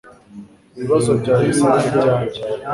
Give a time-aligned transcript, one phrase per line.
[0.77, 2.39] Ibibazo byawe bisa nibyanjye